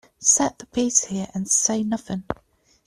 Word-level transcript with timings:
Set 0.17 0.57
the 0.57 0.65
piece 0.65 1.03
here 1.03 1.27
and 1.35 1.47
say 1.47 1.83
nothing. 1.83 2.23